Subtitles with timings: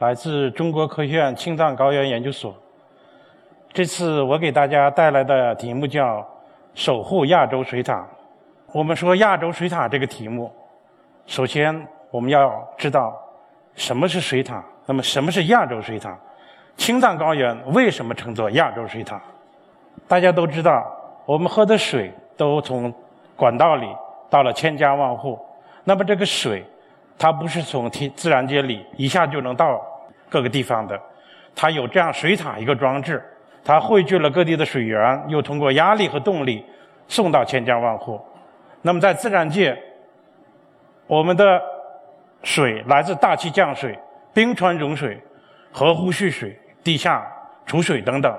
[0.00, 2.54] 来自中国科学院青藏高原研究所。
[3.70, 6.26] 这次我给大家带来的题目叫
[6.72, 8.08] “守护亚洲水塔”。
[8.72, 10.50] 我们说亚洲水塔这个题目，
[11.26, 13.14] 首先我们要知道
[13.74, 14.64] 什么是水塔。
[14.86, 16.18] 那么什么是亚洲水塔？
[16.78, 19.20] 青藏高原为什么称作亚洲水塔？
[20.08, 20.90] 大家都知道，
[21.26, 22.90] 我们喝的水都从
[23.36, 23.86] 管道里
[24.30, 25.38] 到了千家万户。
[25.84, 26.64] 那么这个水，
[27.18, 29.78] 它不是从天自然界里一下就能到。
[30.30, 30.98] 各个地方的，
[31.54, 33.22] 它有这样水塔一个装置，
[33.62, 36.64] 它汇聚了各地的水源，又通过压力和动力
[37.08, 38.18] 送到千家万户。
[38.82, 39.76] 那么在自然界，
[41.06, 41.60] 我们的
[42.42, 43.98] 水来自大气降水、
[44.32, 45.20] 冰川融水、
[45.70, 47.26] 河湖蓄水、地下
[47.66, 48.34] 储水等等。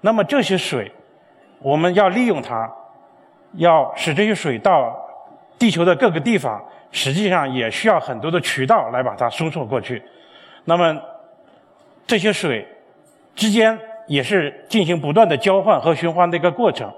[0.00, 0.90] 那么这些水，
[1.60, 2.68] 我们要利用它，
[3.52, 4.98] 要使这些水到
[5.58, 10.02] 地球的各个地方，实际上也需要很多的渠道来把它输送过去。
[10.64, 11.00] 那么
[12.06, 12.66] 这些水
[13.34, 16.92] 之间也是进行不断的交换和循环的一个过程。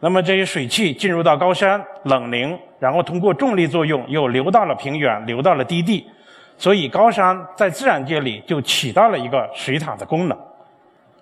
[0.00, 6.08] 那么这些水汽进入到高山冷凝，然后通过重力作用又流到了平原，流到了低地。
[6.56, 10.38] 所以高山在自然界里就起到了一个水塔的功能。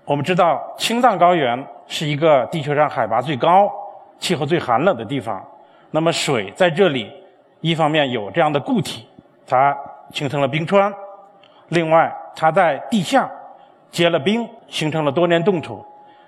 [0.04, 3.70] 我们知道青藏高原是一个地球上海拔最高、
[4.18, 5.42] 气候最寒冷的地方。
[5.90, 7.10] 那么水在这里，
[7.60, 9.06] 一方面有这样的固体，
[9.46, 9.76] 它
[10.12, 10.90] 形成了冰川；
[11.68, 13.28] 另外，它在地下
[13.90, 15.84] 结了冰，形成了多年冻土。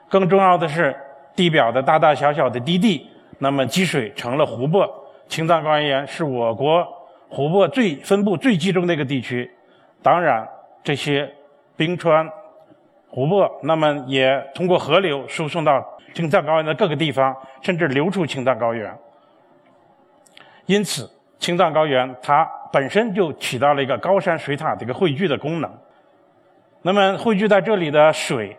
[0.08, 0.96] 更重要的是，
[1.36, 3.06] 地表的大大小小的低地，
[3.38, 4.88] 那么积水成了湖泊。
[5.28, 6.82] 青藏高原是我国
[7.28, 9.50] 湖泊最分布最集中的一个地区。
[10.02, 10.48] 当然，
[10.82, 11.30] 这些
[11.76, 12.26] 冰川、
[13.10, 18.90] 湖泊，那么也通过河流输送到青藏高原的各个地方，甚至流出青藏高原。
[20.64, 25.70] 因此，青藏高原它本身就起到了一个高山水塔的一个汇聚的功能。
[26.82, 28.56] 那么汇聚在这里的水，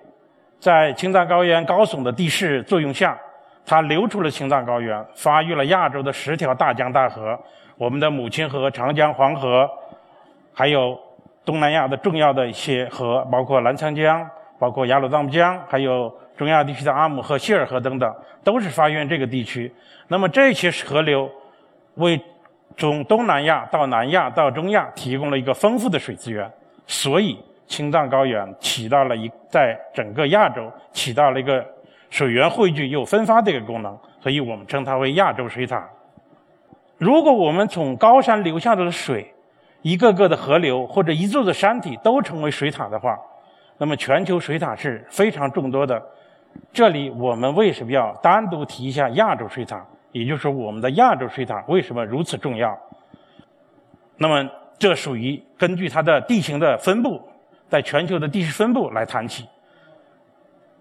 [0.60, 3.18] 在青藏高原高耸的地势作用下，
[3.66, 7.40] 它流出了青藏高原，发育了亚洲的十条大江大河，
[7.78, 9.70] 我们的母亲河长江、黄河，
[10.54, 11.00] 还有
[11.46, 18.14] 东南亚的重要的一些河，包括澜沧江、包括雅鲁藏布江，还有中亚地区的阿姆河、希尔河等等，
[18.44, 19.74] 都是发源这个地区。
[20.10, 21.30] 那么这些河流，
[21.96, 22.22] 为
[22.76, 26.52] 从东南亚到南亚到中亚提供了一个丰富的水资源，
[26.86, 27.40] 所以。
[27.70, 31.64] 青藏高原起到了一在整个亚洲起到了一个
[32.10, 35.88] 水源汇聚又分发的一个功能，所以我们称它为亚洲水塔。
[36.98, 39.32] 如果我们从高山流下来的水，
[39.84, 43.16] 一个个的河流或者一座座山体都成为水塔的话，
[43.78, 46.04] 那么全球水塔是非常众多的。
[46.74, 49.86] 这里我们为什么要单独提一下亚洲水塔？
[50.12, 52.76] 也就是，我们的亚洲水塔为什么如此重要？
[54.18, 54.50] 那么
[54.80, 57.22] 这属于根据它的地形的分布。
[57.70, 59.48] 在全球的地势分布来谈起。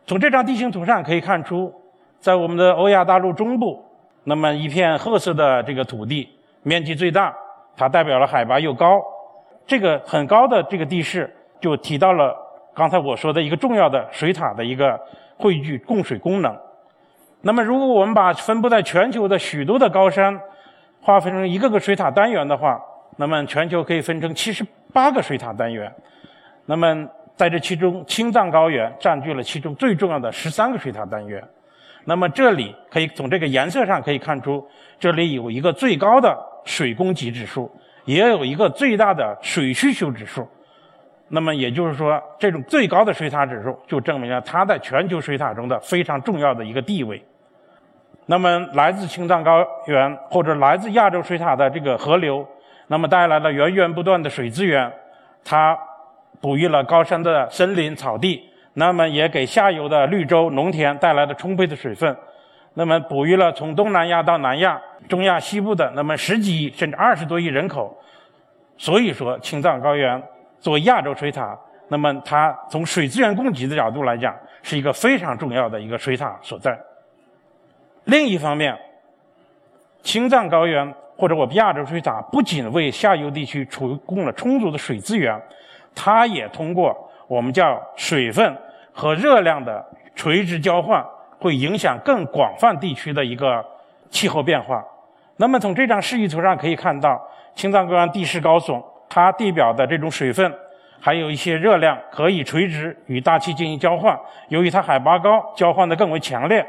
[0.06, 1.72] 从这张地形图上可以看出，
[2.18, 3.84] 在我们的欧亚大陆中部，
[4.24, 6.28] 那么一片褐色的这个土地
[6.62, 7.34] 面积最大，
[7.76, 9.00] 它代表了海拔又高。
[9.66, 12.34] 这个很高的这个地势，就提到了
[12.74, 14.98] 刚才我说的一个重要的水塔的一个
[15.36, 16.56] 汇聚供水功能。
[17.42, 20.40] 那么，如果我们把分布在全球的许多的高山
[21.02, 22.80] 划分成一个个水塔单元的话，
[23.16, 25.92] 那么全球可以分成七十八个水塔单元。
[26.70, 31.42] 那么，在这其中，青藏高原占据了其中最重要的十三个水塔单元。
[32.04, 34.62] 那么，这里可以从这个颜色上可以看出，
[35.00, 37.74] 这里有一个最高的水供给指数，
[38.04, 40.46] 也有一个最大的水需求指数。
[41.28, 47.24] 那么，也就是说，这种最高的水塔指数就证明了它在全球水塔中的非常重要的一个地位。
[48.26, 52.46] 那么，来自青藏高原或者来自亚洲水塔的这个河流，
[52.88, 54.92] 那么带来了源源不断的水资源，
[55.42, 55.74] 它。
[56.40, 62.16] 哺育了高山的森林草地，那么也给下游的绿洲农田带来了充沛的水分，
[62.74, 67.96] 那么哺育了从东南亚到南亚、中亚西部的那么十几亿甚至二十多亿人口。
[68.76, 70.22] 所以说，青藏高原
[70.60, 71.58] 作为亚洲水塔，
[71.88, 74.32] 那么它从水资源供给的角度来讲，
[74.62, 76.78] 是一个非常重要的一个水塔所在。
[78.04, 78.78] 另一方面，
[80.04, 85.36] 青藏高原或者我们亚洲水塔不仅为下游地区提供了充足的水资源。
[85.94, 86.96] 它也通过
[87.26, 88.56] 我们叫水分
[88.92, 91.04] 和热量的垂直交换，
[91.38, 93.64] 会影响更广泛地区的一个
[94.10, 94.84] 气候变化。
[95.36, 97.20] 那么从这张示意图上可以看到，
[97.54, 100.52] 青藏高原地势高耸，它地表的这种水分
[101.00, 104.18] 还有一些热量可以垂直与大气进行交换。
[104.48, 106.66] 由于它海拔高，交换的更为强烈。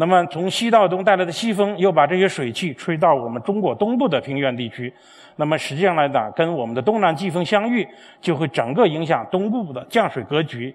[0.00, 4.92] 那么从西到东带来的西风又把这些水汽吹到我们中国东部的平原地区，
[5.40, 7.86] 那么实际上来讲，跟我们的东南季风相遇，
[8.20, 10.74] 就会整个影响东部的降水格局。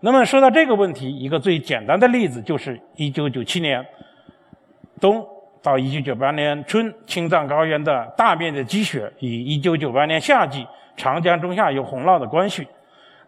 [0.00, 3.86] 那么说到这个问题，一个最简单的例子就是1997年
[5.00, 5.26] 冬
[5.62, 12.66] 到1998年春青藏高原的大面积积雪与1998年夏季长江中下游洪涝的关系。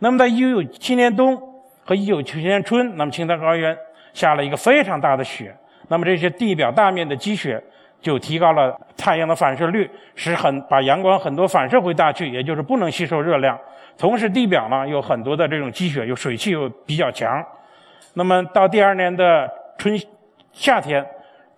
[0.00, 1.34] 那么在1997年冬
[1.84, 3.74] 和1997年春，那么青藏高原
[4.12, 5.56] 下了一个非常大的雪，
[5.88, 7.62] 那么这些地表大面的积雪
[8.04, 13.58] 就提高了太阳的反射率，使很把阳光很多反射回大气，也就是不能吸收热量。
[13.96, 17.42] 同时地表呢有很多的这种积雪，有水汽又比较强。
[18.12, 19.98] 那么到第二年的春
[20.52, 21.04] 夏天，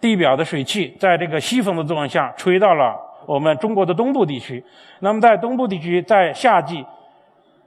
[0.01, 2.97] 地表的水汽在这个西风的作用下吹到了
[3.27, 4.65] 我们中国的东部地区。
[5.01, 6.87] 那么在东部地区，在夏季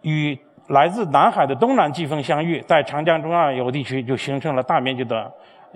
[0.03, 0.39] 与
[0.69, 5.29] 来自南海的东南季风相遇，在长江中下游地区就形成了大面积的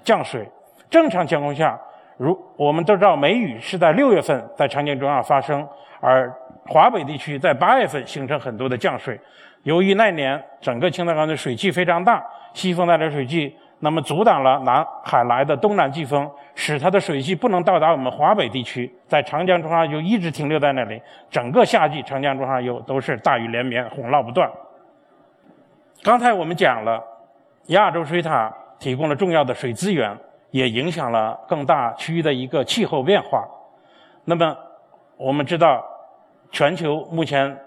[0.05, 0.47] 降水。
[0.89, 1.77] 正常情况下，
[2.17, 5.67] 如我们都知道，梅雨是在六月份在长江中下发生，
[5.99, 6.31] 而
[6.67, 9.19] 华北地区在八月份形成很多的降水。
[9.63, 12.23] 由于那年整个青藏高原的水汽非常大，
[12.53, 21.01] 西风带来水汽，那么阻挡了南海来的东南季风，使它的水汽不能到达我们华北地区，在长江中下游一直停留在那里。
[21.29, 24.49] 整个夏季，长江中下游都是大雨连绵，洪涝不断。
[26.03, 27.01] 刚才我们讲了，
[27.67, 30.13] 亚洲水塔提供了重要的水资源，
[30.53, 33.43] 也影响了更大区域的一个气候变化。
[34.23, 34.55] 那么，
[35.17, 35.83] 我们知道，
[36.51, 37.57] 全球目前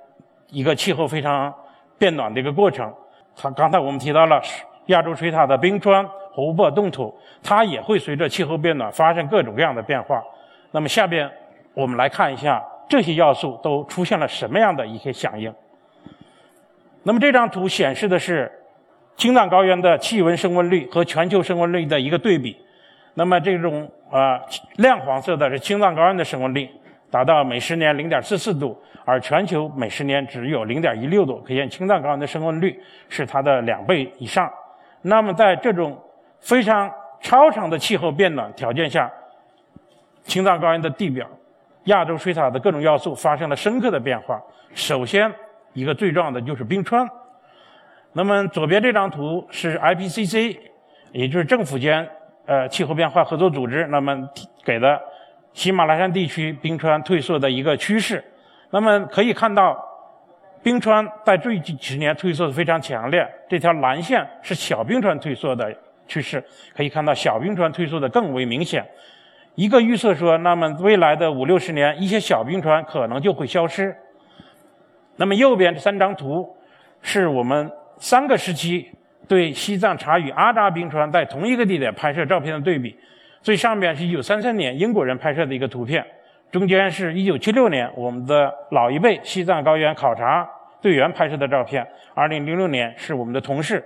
[0.50, 1.52] 一个气候非常
[1.98, 2.94] 变暖的一个过程。
[3.34, 4.40] 它刚才我们提到了
[4.86, 7.12] 亚洲水塔的冰川、湖泊、冻土，
[7.42, 10.22] 它也会随着气候变暖发生各种各样的变化。
[10.70, 11.28] 那么，下边
[11.74, 15.52] 我们来看一下这些要素都出现了什么样的一些响应。
[17.02, 18.48] 那么这张图显示的是
[19.16, 22.56] 青藏高原的气温升温率和全球升温率的一个对比。
[23.18, 24.38] 那么这种啊
[24.76, 26.68] 亮黄色的是青藏高原的升温率，
[27.10, 31.38] 达到每十年零点四四度，而全球每十年只有零点一六度。
[31.38, 32.78] 可见青藏高原的升温率
[33.08, 34.52] 是它的两倍以上。
[35.00, 35.98] 那么在这种
[36.40, 36.92] 非常
[37.22, 39.10] 超长的气候变暖条件下，
[40.24, 41.26] 青藏高原的地表、
[41.84, 44.38] 亚洲水塔的各种要素发生了深刻的变化。
[44.74, 45.32] 首先，
[45.72, 47.08] 一个最重要的就是冰川。
[48.12, 50.58] 那么左边这张图是 IPCC，
[51.12, 52.06] 也就是政府间
[52.46, 54.16] 呃气候变化合作组织，那么
[54.64, 55.00] 给的
[55.52, 58.24] 喜马拉雅山地区冰川退缩的一个趋势。
[58.70, 59.76] 那么可以看到，
[60.62, 63.26] 冰川在最近几十年退缩的非常强烈。
[63.48, 65.72] 这条蓝线是小冰川退缩的
[66.08, 66.42] 趋势，
[66.74, 68.84] 可以看到小冰川退缩的更为明显。
[69.54, 73.96] 一个预测说，那么未来的五六十年，一些小冰川可能就会消失。
[75.16, 76.46] 那么右边这三张图，
[77.00, 78.90] 是我们三个时期
[79.28, 82.96] 对西藏察隅阿扎冰川在同一个地点拍摄照片的对比。
[83.42, 86.04] 最上边是一九三三年英国人拍摄的一个图片，
[86.50, 90.48] 中间是一九七六年我们的老一辈西藏高原考察
[90.80, 93.84] 队员拍摄的照片，二零零六年是我们的同事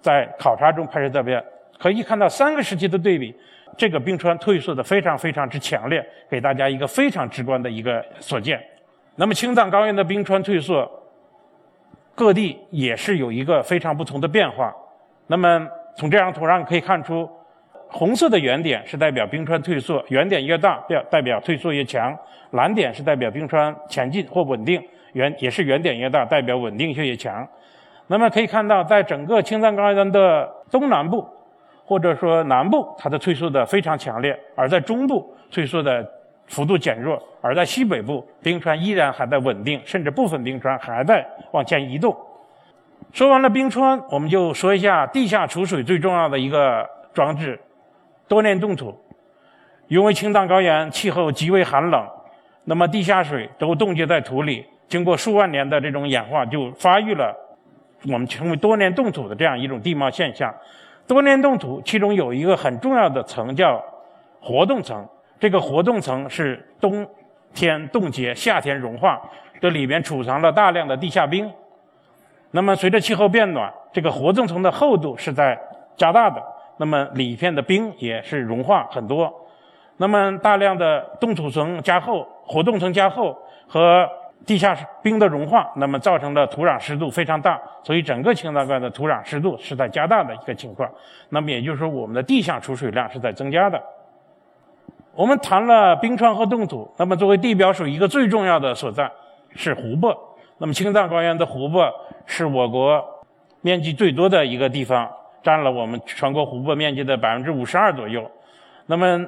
[0.00, 1.42] 在考察中拍摄照片。
[1.78, 3.34] 可以看到三个时期的对比，
[3.76, 8.58] 这个冰川退缩的非常非常之强烈，给大家一个非常直观的一个所见。
[9.16, 10.90] 那么青藏高原的冰川退缩，
[12.16, 14.74] 各地也是有一个非常不同的变化。
[15.28, 17.28] 那么从这张图上可以看出，
[17.88, 22.12] 红色的圆点是代表冰川退缩，圆点越大表代表退缩越强；
[22.52, 24.82] 蓝点是代表冰川前进或稳定，
[25.12, 27.46] 圆也是圆点越大代表稳定性越强。
[28.06, 31.24] 那么可以看到，在整个青藏高原的东南部
[31.84, 36.04] 或者说南部，它的退缩的非常强烈；而在中部退缩的。
[36.48, 42.14] 幅度减弱，而在西北部，冰川依然还在稳定，甚至部分冰川还在往前移动。
[43.12, 46.84] 说完了冰川，我们就说一下地下储水最重要的一个
[47.14, 47.58] 装置——
[48.26, 48.92] 多年冻土。
[49.86, 52.04] 因为青藏高原气候极为寒冷，
[52.64, 57.32] 那么地下水都冻结在土里，经过数万年的这种演化，就发育了
[58.10, 60.52] 我们称为多年冻土的这样一种地貌现象。
[61.06, 63.80] 多年冻土其中有一个很重要的层叫
[64.40, 65.06] 活动层。
[65.38, 67.06] 这个活动层是冬
[67.56, 69.20] 天冻结，夏天融化，
[69.60, 71.50] 这里边储藏了大量的地下冰。
[72.52, 75.58] 那么随着气候变暖，这个活动层的厚度是在
[75.96, 76.40] 加大的，
[76.76, 79.32] 那么里片的冰也是融化很多。
[79.96, 83.36] 那么大量的冻土层加厚、活动层加厚
[83.66, 84.06] 和
[84.44, 90.88] 地下冰的融化，那么造成的土壤湿度非常大，所以整个青藏高原的土壤湿度是在加大的一个情况。
[91.30, 93.82] 那么也就是说，我们的地下储水量是在增加的。
[95.16, 99.10] 我们谈了冰川和冻土，那么作为地表水一个最重要的所在
[99.54, 100.14] 是湖泊。
[100.58, 101.90] 那么青藏高原的湖泊
[102.26, 103.02] 是我国
[103.62, 105.10] 面积最多的一个地方，
[105.42, 108.30] 占了我们全国湖泊面积的百分之五十二左右。
[108.84, 109.26] 那么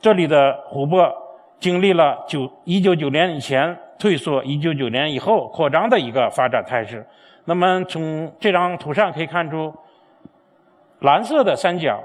[0.00, 1.12] 这里的湖泊
[1.60, 7.06] 经历了九一九九年以前退缩，一九九年以后扩张的一个发展态势。
[7.44, 9.74] 那么从这张图上可以看出，
[11.00, 12.02] 蓝色的三角。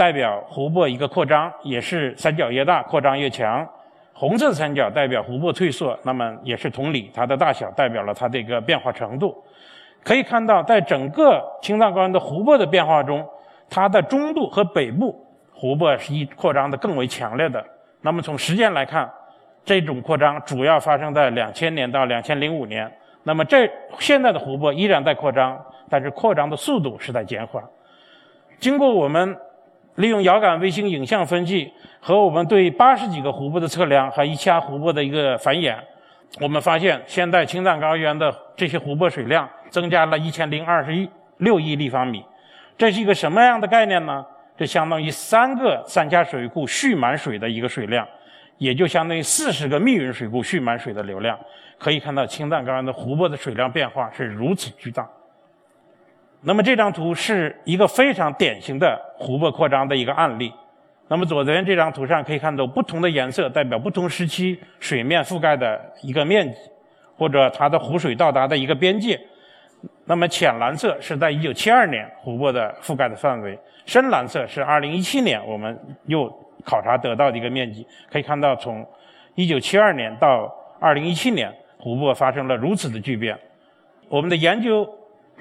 [0.00, 3.68] 代表湖泊一个扩张，也是三角越大扩张越强。
[4.14, 9.36] 红色三角代表湖泊退缩，那么也是同理，它的大小代表了它的一个变化程度。
[10.02, 13.22] 可以看到，在整个青藏高原的湖泊的变化中，
[13.68, 15.14] 它的中部和北部
[15.52, 17.62] 湖泊是一扩张的更为强烈的。
[18.00, 19.06] 那么从时间来看，
[19.66, 22.90] 这种扩张主要发生在两千年到两千零五年。
[23.22, 27.62] 那么这现在的湖泊依然在扩张，但是扩张的速度是在减缓。
[28.58, 29.36] 经过我们。
[30.00, 35.76] 利用遥感卫星影像分析和我们对八十几个湖泊的测量和一掐湖泊的一个繁衍，
[36.40, 42.24] 我们发现现在青藏高原的这些湖泊水量增加了一千零二十六亿立方米。
[42.78, 44.24] 这是一个什么样的概念呢？
[44.56, 48.06] 这相当于三个三峡水库蓄满水的一个水量，
[48.56, 51.38] 也就相当于四十个密云水库蓄满水的流量。
[51.78, 55.06] 可以看到青藏高原的湖泊的水量变化是如此巨大。
[56.42, 60.50] 那么这张图是一个非常典型的湖泊扩张的一个案例。
[61.06, 66.58] 那么左边这张图上可以看到不同的颜色代表不同时期水面覆盖的一个面积，
[67.18, 69.20] 或者它的湖水到达的一个边界。
[70.06, 76.26] 那么浅蓝色是在1972年湖泊的覆盖的范围，深蓝色是2017年我们又
[76.64, 77.86] 考察得到的一个面积。
[78.10, 78.86] 可以看到从
[79.36, 83.38] 1972年到2017年湖泊发生了如此的巨变。
[84.08, 84.88] 我们的研究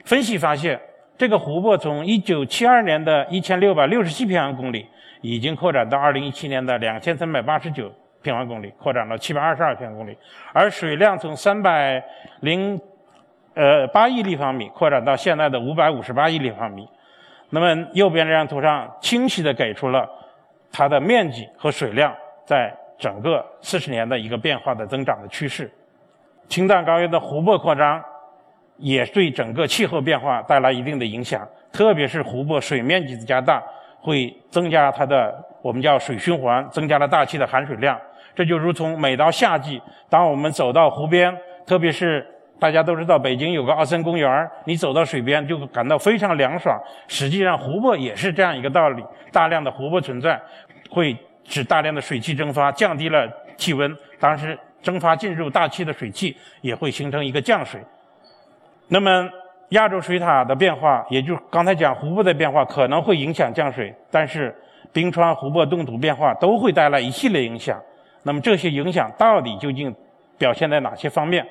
[0.03, 0.77] 分析发现。
[1.19, 4.87] 这个湖泊从1972年的1667平方公里，
[5.19, 10.17] 已经扩展到2017年的2389平方公里，扩展了722平方公里。
[10.53, 12.01] 而水量从308
[14.09, 16.87] 亿立方米扩展到现在的558亿立方米。
[17.49, 20.09] 那么右边这张图上清晰地给出了
[20.71, 25.69] 它的面积和水量在整个40年的一个变化的增长的趋势。
[26.47, 28.01] 青藏高原的湖泊扩张。
[28.79, 33.61] 也对整个气候变化带来一定的影响，特别是湖泊水面积的加大，
[33.99, 37.99] 会增加它的我们叫水循环，增加了大气的含水量。
[38.33, 42.25] 这就如同每到夏季，当我们走到湖边，特别是
[42.57, 46.79] 大家都知道北京有个奥森公园你走到水边就感到非常凉爽。
[47.07, 50.39] 实际上，湖泊也是这样一个道理，大量的湖泊存在，
[50.89, 53.93] 会使大量的水汽蒸发，降低了气温。
[54.19, 57.81] 当时蒸发进入大气的水汽也会形成一个降水。
[58.91, 59.29] 那么，
[59.69, 64.53] 亚洲水塔的变化，也就刚才讲湖泊的变化，可能会影响降水，但是
[64.91, 67.79] 冰川、湖泊、冻土变化都会带来一系列影响。
[68.23, 69.95] 那么这些影响到底究竟
[70.39, 71.45] 表现在哪些方面？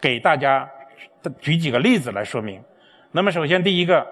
[0.00, 0.68] 给大家
[1.40, 2.62] 举几个例子来说明。
[3.10, 4.06] 那么首先第一个，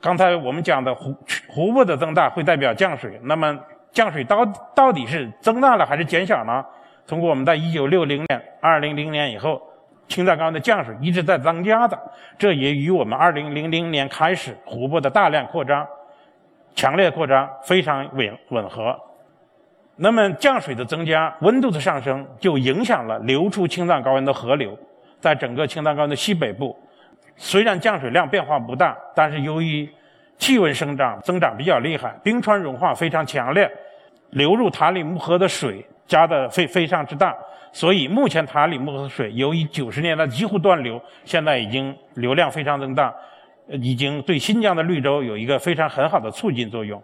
[0.00, 1.14] 刚才我们讲的湖
[1.48, 3.58] 湖泊的增大会代表降水，那么
[3.92, 6.64] 降水到到底是增大了还是减小呢？
[7.06, 8.26] 通过我们在1960年、
[8.62, 9.60] 2000年以后。
[10.08, 11.96] 青藏高原的降水一直在增加的，
[12.38, 15.86] 这也与我们2000年开始湖泊的大量扩张、
[16.74, 18.98] 强烈扩张非常吻吻合。
[19.96, 24.76] 那么降水的增加、温度的上升，就影响了流出青藏高原的河流。
[25.20, 26.76] 在整个青藏高原的西北部，
[27.36, 29.88] 虽然降水量变化不大，但是由于
[30.38, 33.68] 气温生长增长比较厉害，冰川融化非常强烈，
[34.30, 37.32] 流入塔里木河的水加的非非常之大。
[37.70, 43.14] 所以，目前塔里木河水由于九十年代几乎断流，现在已经流量非常增大，
[43.68, 47.00] 已经对新疆的绿洲有一个非常很好的促进作用。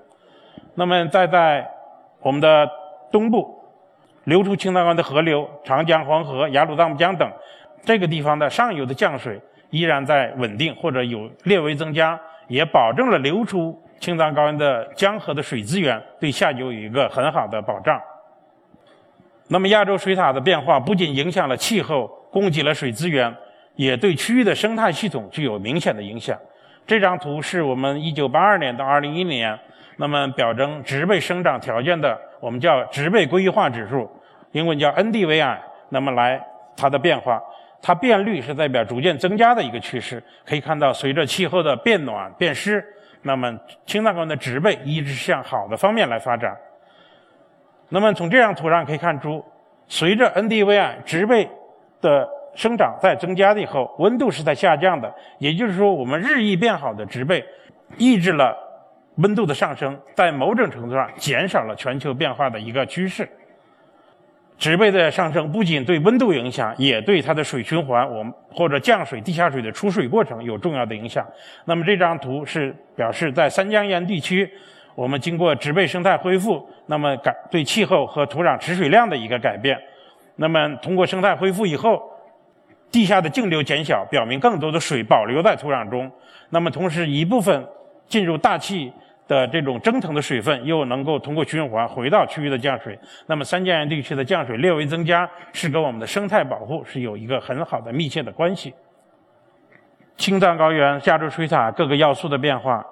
[0.74, 1.68] 那么，再在
[2.20, 2.68] 我们的
[3.12, 3.62] 东部，
[4.24, 7.30] 流出青藏高原的河流长江、黄河、雅鲁藏布江等
[7.82, 12.18] 这个地方的上游的降水依然在稳定或者有略微增加，
[12.48, 18.00] 也保证了流出青藏高原的江河的水资源对下游有一个很好的保障。
[19.48, 23.32] 那么，亚洲水塔的变化不仅影响了气候，供给了水资源，
[23.76, 26.38] 也对区域的生态系统具有明显的影响。
[26.86, 29.58] 这张图是我们1982年到2010年，
[29.96, 34.10] 那么表征植被生长条件的，我们叫植被规划指数，
[34.52, 35.58] 英文叫 NDVI。
[35.90, 36.42] 那么来
[36.74, 37.40] 它的变化，
[37.82, 40.22] 它变绿是代表逐渐增加的一个趋势。
[40.46, 42.82] 可以看到，随着气候的变暖变湿，
[43.22, 43.54] 那么
[43.86, 46.56] 青藏高原的植被一直向好的方面来发展。
[47.88, 49.44] 那么从这张图上可以看出，
[49.86, 51.48] 随着 NDVI 植被
[52.00, 55.12] 的生长在增加的以后，温度是在下降的。
[55.38, 57.44] 也就是说，我们日益变好的植被，
[57.96, 58.56] 抑制了
[59.16, 63.28] 温度的上升，在某种程度上减少了全球变化的一个趋势。
[64.56, 71.26] 植被的上升不仅对温度影响，也对它的水循环，我们或者降水、地下水的出水过程有重要的影响。
[71.64, 74.48] 那么这张图是表示在三江源地区，
[74.94, 79.78] 我们经过植被生态恢复，那么改对气候和土壤持水量的一个改变。
[80.36, 82.02] 那么通过生态恢复以后，
[82.90, 86.10] 地下的径流减小，表明更多的水保留在土壤中。
[86.50, 87.66] 那么同时一部分
[88.06, 88.92] 进入大气。
[89.26, 98.74] 的这种蒸腾的水分又能够通过循环回到区域的降水，那么三江源地区的降水略微增加，是跟我们的生态保护是有一个很好的密切的关系。
[100.18, 102.84] 青藏高原亚洲水塔各个要素的变化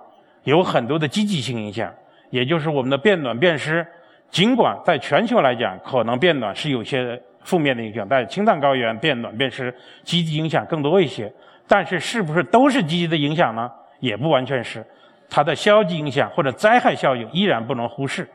[0.44, 1.92] 有很多的积极性影响，
[2.30, 3.86] 也就是我们的变暖变湿，
[4.30, 11.32] 尽管在全球来讲可能变暖是有些负面的影响，但青藏高原变暖变湿积极影响更多一些。
[11.68, 13.70] 但是是不是都是积极的影响呢？
[14.00, 14.84] 也不完全是。
[15.30, 18.28] 它的消极影响或者灾害效应依然不能忽视。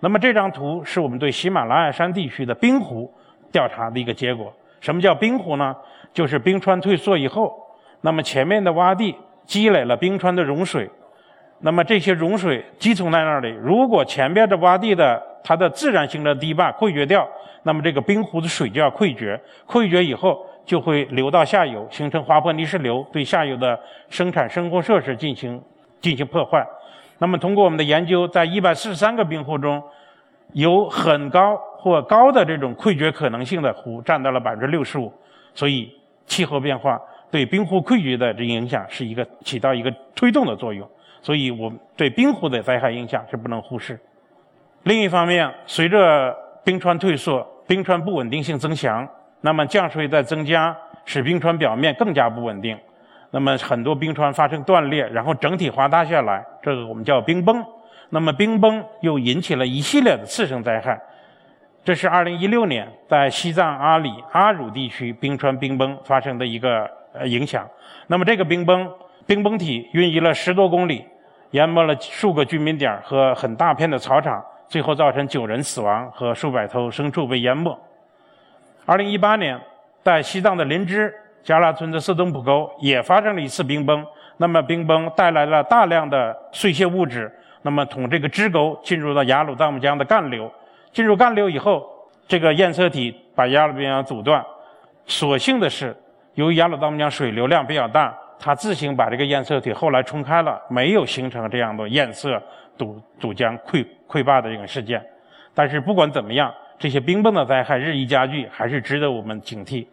[0.00, 3.12] 那么这张图是我们对喜马拉雅山地区的冰湖
[3.50, 4.50] 调查的一个结果。
[4.80, 5.76] 什么叫冰湖呢？
[6.12, 7.54] 就是冰川退缩以后，
[8.00, 10.88] 那么前面的洼地积累了冰川的融水，
[11.62, 17.26] 那么这些融水积存在那里，如果前边的洼地的它的自然形成的堤坝溃决掉，
[17.62, 23.78] 那么这个冰湖的水就要溃决，溃决以后就会流到下游，形成滑坡泥石流，对下游的
[24.08, 25.60] 生产生活设施进行。
[26.02, 26.66] 进行破坏。
[27.18, 29.80] 那么，通过我们的研究，在一百四十三个冰湖中，
[30.52, 35.12] 有很高或高的这种溃决可能性的湖占到了百分之六十五。
[35.54, 35.88] 所以，
[36.26, 37.00] 气候变化
[37.30, 40.84] 对冰湖溃决的这影响是一个起到一个推动的作用。
[41.22, 43.98] 所以，我们对冰湖的灾害影响是不能忽视。
[44.82, 49.08] 另一方面，随着冰川退缩，冰川不稳定性增强，
[49.40, 52.76] 那么降水在增加使冰川表面更加不稳定。
[53.30, 57.64] 那么很多冰川发生断裂，然后整体滑塌下来，这个我们叫冰崩。
[58.10, 61.00] 那么冰崩又引起了一系列的次生灾害。
[61.84, 67.66] 这是2016年在西藏阿里阿鲁地区冰川冰崩发生的一个呃影响。
[68.06, 68.88] 那么这个冰崩，
[69.26, 71.04] 冰崩体运移了十多公里，
[71.52, 77.78] 淹没了数个居民点和很大片的草场，最后造成九人死亡和数百头牲畜被淹没。
[78.86, 79.60] 2018年
[80.02, 81.14] 在西藏的林芝。
[81.44, 84.06] 加拉村的色东普沟也发生了一次冰崩，
[84.36, 87.28] 那么冰崩带来了大量的碎屑物质，
[87.62, 90.48] 那么从这个支沟进入到雅鲁藏布江的干流，
[90.92, 91.84] 进入干流以后，
[92.28, 94.40] 这个堰塞体把雅鲁藏布江阻断。
[95.04, 95.96] 所幸的是，
[96.34, 102.42] 由于雅鲁藏布江水流量比较大，它自行把这个堰塞体后来冲开了，没有形成这样的堰塞
[102.76, 105.00] 堵堵江溃溃坝的这个事件。
[105.54, 109.86] 但是不管怎么样，这些冰崩的灾害日益加剧，还是值得我们警惕。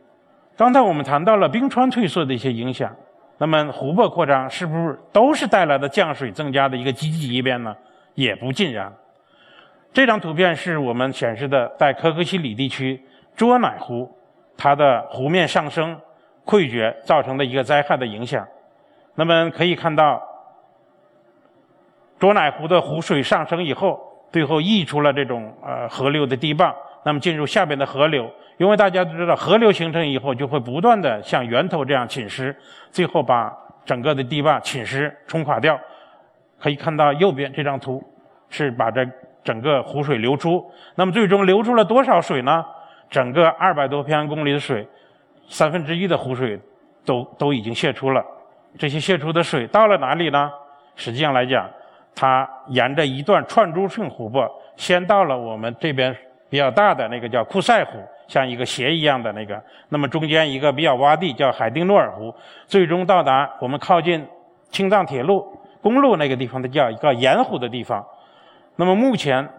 [0.57, 2.93] 刚才我们谈到了冰川退缩的一些影响，
[3.37, 7.75] 那么湖泊扩张是不是都是带来的降水增加的一个积极一面呢？
[8.15, 8.91] 也不尽然。
[9.93, 13.01] 这张图片是我们显示的在可可西里地区
[13.35, 14.09] 卓乃湖，
[14.57, 15.97] 它的湖面上升
[16.49, 18.43] 溃决造成的一个灾害的影响。
[19.13, 20.19] 那么可以看到，
[22.17, 28.27] 卓乃湖的湖水上升以后，最后溢出了这种呃河流的堤坝，那么进入下边的河流。
[28.57, 32.55] 因为大家都知道，河流形成以后就会不断的像源头这样侵蚀，
[32.89, 35.79] 最后把整个的堤坝侵蚀冲垮掉。
[36.59, 38.03] 可以看到右边这张图
[38.49, 39.07] 是把这
[39.43, 40.65] 整个湖水流出。
[40.95, 42.65] 那么最终流出了多少水呢？
[43.09, 44.87] 整个二百多平方公里的水，
[45.49, 46.57] 三分之一的湖水
[47.03, 48.23] 都都已经泄出了。
[48.77, 50.49] 这些泄出的水到了哪里呢？
[50.95, 51.69] 实际上来讲，
[52.15, 56.15] 它沿着一段串珠性湖泊，先到了我们这边
[56.49, 57.91] 比较大的那个叫库塞湖。
[58.27, 59.59] 像一个鞋一样的那个，
[59.89, 62.31] 那么中间一个比较洼地叫海丁诺尔湖，
[62.67, 64.23] 最终到达我们靠近
[64.69, 68.05] 青藏铁路公路那个地方的叫一个盐湖的地方。
[68.75, 69.49] 那么目前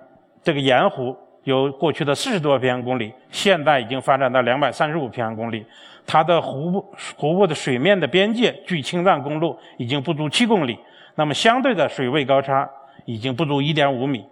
[0.40, 5.64] 这个盐湖由过去的四十多平方公里，现在已经发展到两百三十五平方公里，
[6.06, 10.78] 它的湖泊湖泊的水面的边界距青藏公路已经不足七公里，
[11.14, 12.68] 那么相对的水位高差
[13.04, 14.24] 已经不足一点五米。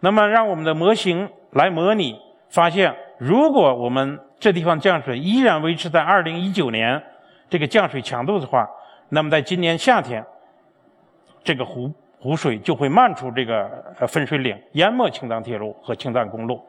[0.00, 2.18] 那么让我们的模型来模拟
[2.50, 2.94] 发现。
[3.18, 7.00] 如果我们这地方降水依然维持在2019年
[7.48, 8.68] 这个降水强度的话，
[9.10, 10.24] 那么在今年夏天，
[11.44, 13.68] 这个湖湖水就会漫出这个
[14.06, 16.62] 分水岭，淹没青藏铁路和青藏公路。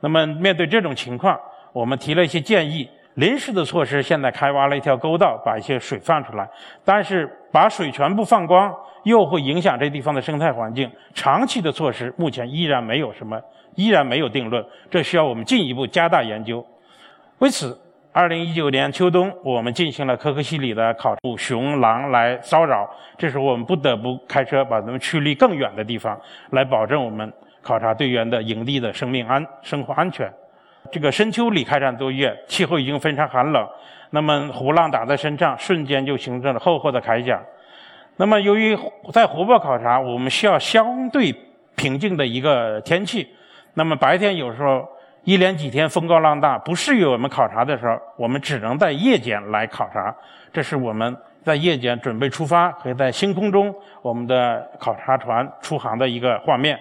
[0.00, 1.38] 那么面对这种情况，
[1.72, 6.48] 我们提了一些建议，临时的措施现在开挖了一条沟道，把一些水放出来。
[6.84, 8.74] 但是把水全部放光，
[9.04, 10.90] 又会影响这地方的生态环境。
[11.14, 13.40] 长期的措施目前依然没有什么。
[13.76, 16.66] 依然没有定论，这需要我们进一步加大研究。
[17.38, 17.78] 为此，
[18.12, 26.20] 二零一九年秋冬，我们进行了可可西里的考察，熊狼来骚扰，这时候我们不得不开车把他们驱离更远的地方，
[26.50, 30.28] 来保证我们考察队员的营地的生命安生活安全。
[30.90, 33.64] 这个深秋里开展作业，气候已经非常寒冷，
[34.10, 37.40] 那么湖浪打在身上，瞬间就形成了厚厚的铠甲。
[38.16, 38.76] 那么由于
[39.12, 41.32] 在湖泊考察，我们需要相对
[41.76, 43.28] 平静的一个天气，
[43.74, 44.84] 那么白天有时候。
[45.24, 50.14] 一连几天风高浪大，不适于我们考察的时候，我们只能在夜间来考察。
[50.52, 56.78] 这是我们在夜间准备出发，可以在星空中我们的考察船出航的一个画面。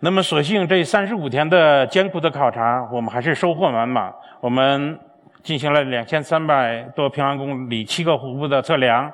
[0.00, 4.12] 那么，所幸这三十五天的艰苦的考察，我们还是收获满满。
[4.40, 4.98] 我们
[5.42, 9.12] 进行了两千三百多平方公里七个湖泊的测量，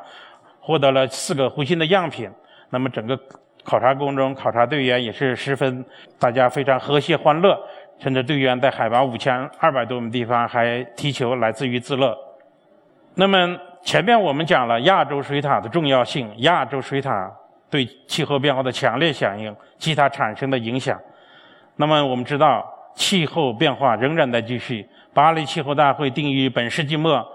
[0.61, 2.31] 获得了四个湖心的样品。
[2.71, 3.19] 那么整个。
[3.67, 5.85] 考察过程中，考察队员也是十分，
[6.21, 7.59] 大家非常和谐欢乐，
[7.99, 12.17] 甚至队员在海拔五千二百多米地方还踢球，来自于自乐。
[13.17, 17.29] 那么前面我们讲了亚洲水塔的重要性，亚洲水塔
[17.69, 20.97] 对气候变化的强烈响应及它产生的影响。
[21.75, 24.89] 那么我们知道，气候变化仍然在继续。
[25.13, 27.27] 巴黎气候大会定于本世纪末，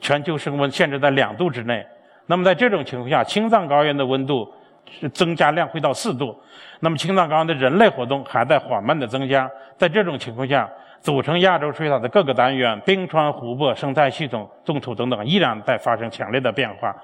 [0.00, 1.84] 全球升温限制在两度之内。
[2.24, 4.50] 那么在这种情况下，青藏高原的温度。
[5.00, 6.36] 是增加量会到四度，
[6.80, 9.50] 那么青藏高原的人类活动还在缓慢的增加。
[9.76, 10.68] 在这种情况下，
[11.00, 16.94] 组成亚洲水塔的各个单元、冰川、湖泊、生态系统、冻土等等，依然在发生强烈的变化。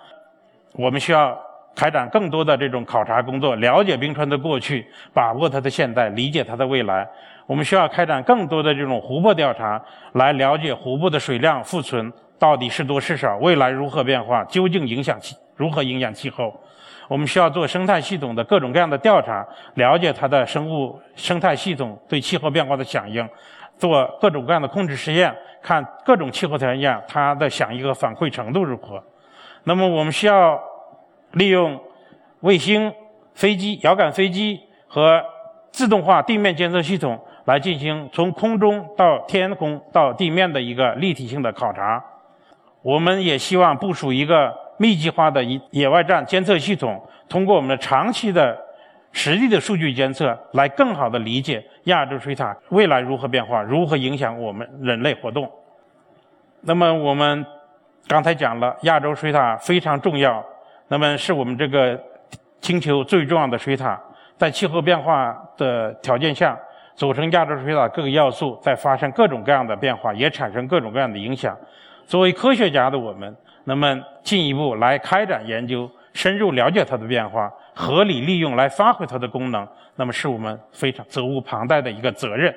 [0.73, 1.39] 我们需要
[1.75, 7.09] 开展更多的这种考察工作，了解冰川的过去，把握它的现在，理解它的未来。
[7.47, 9.81] 我们需要开展更多的这种湖泊调查，
[10.13, 16.53] 来了解湖泊的水量富存到底是多是少，未来如何变化，究竟影响气如何影响气候。
[17.09, 23.29] 我们需要做生态系统的各种各样的调查，了解它的生物生态系统对气候变化的响应，
[23.79, 29.01] 做各种各样的控制实验，看各种气候条件它的响应和反馈程度如何。
[29.63, 30.61] 那么，我们需要
[31.33, 31.81] 利用
[32.41, 32.93] 卫星、
[33.35, 35.23] 飞机、遥感飞机和
[35.71, 42.05] 自动化地面监测系统来进行从空中到天空到地面的一个立体性的考察。
[42.83, 44.66] 我们也希望部署一个。
[44.79, 48.57] 密集化的野野外站监测系统，通过我们的长期的
[49.13, 55.51] 实地的数据监测，来更好的理解亚洲水塔未来如何变化，如何影响我们人类活动。
[56.61, 57.47] 那么我们
[58.07, 60.45] 刚才讲了，亚洲水塔非常重要，
[60.89, 61.99] 那么是我们这个
[62.61, 63.99] 星球最重要的水塔。
[64.37, 66.59] 在气候变化的条件下，
[66.95, 71.57] 组成亚洲水塔各个要素在发生各种各样的变化，也产生各种各样的影响。
[72.07, 73.35] 作为科学家的我们。
[73.69, 82.55] 那么进一步来开展研究，深入了解它的变化，合理利用来发挥它的功能，那么是我们非常责无旁贷的一个责任。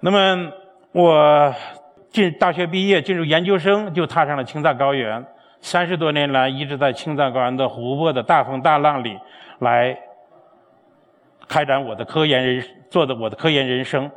[0.00, 0.50] 那么
[0.92, 1.54] 我
[2.08, 5.22] 进大学毕业进入研究生，就踏上了青藏高原，
[5.60, 9.18] 三十多年来一直在青藏高原的湖泊的大风大浪里
[9.58, 9.94] 来
[11.46, 14.10] 开展我的科研人做的我的科研人生。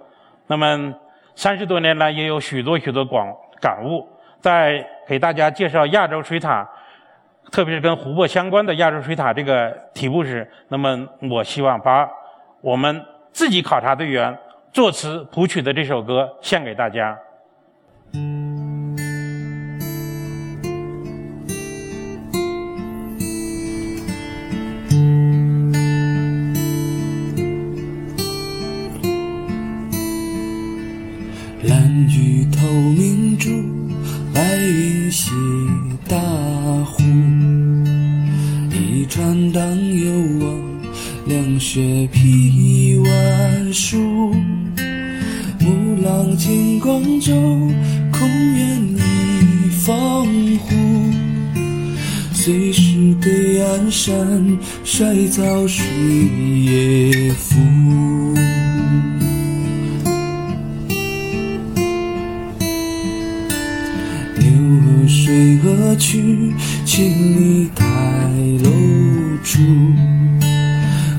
[0.47, 0.95] 那么
[1.35, 4.07] 三十多年来也有许多许多广感悟。
[4.47, 6.65] 在给大家介绍亚洲水塔，
[7.51, 12.09] 特别是跟湖泊相关的亚洲水塔这个题目时，那么我希望把
[12.61, 14.37] 我们自己考察队员
[14.71, 17.19] 作词谱曲的这首歌献给大家。
[31.63, 32.65] 蓝雨透
[32.97, 33.76] 明珠。
[34.37, 35.31] 白云系
[36.07, 36.15] 大
[36.85, 37.01] 湖，
[38.71, 39.63] 一船荡
[39.95, 40.11] 悠
[40.45, 40.55] 望，
[41.25, 43.97] 凉雪披万树。
[45.59, 47.33] 木浪金光舟，
[48.11, 50.75] 空远一方湖。
[52.31, 54.15] 随时对岸山，
[54.83, 55.83] 衰草水
[56.63, 57.55] 也浮。
[65.97, 66.53] 去？
[66.85, 67.85] 请你抬
[68.63, 68.71] 楼
[69.43, 69.59] 出。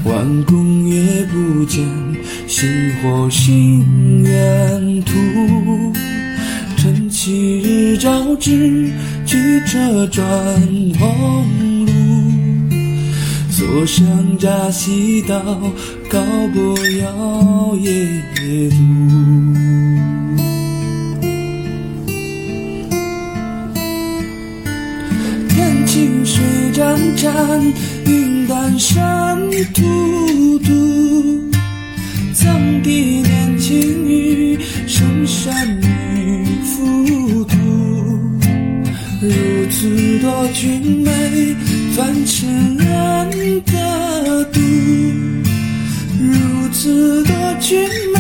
[0.04, 1.84] 万公也不见，
[2.46, 2.66] 星
[3.02, 5.92] 火星远途。
[6.76, 8.90] 晨起日照之，
[9.26, 10.24] 举车转
[10.98, 11.92] 红路。
[13.50, 14.06] 坐上
[14.38, 15.42] 扎西道，
[16.08, 16.22] 高
[16.54, 19.57] 波摇曳路。
[26.78, 27.74] 清水潺潺，
[28.06, 29.36] 云淡山
[29.74, 31.50] 突突，
[32.32, 34.56] 藏地年轻雨。
[34.86, 37.56] 衬衫女浮屠，
[39.20, 39.28] 如
[39.70, 41.10] 此多俊美，
[41.96, 42.84] 凡尘人
[43.64, 44.60] 的毒，
[46.20, 47.80] 如此多俊
[48.14, 48.17] 美，